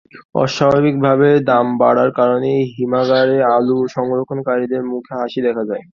[0.35, 5.83] অস্বাভাবিকভাবে দাম বাড়ার কারণে হিমাগারে আলু সংরক্ষণকারীদের মুখে হাসি দেখা দেয়।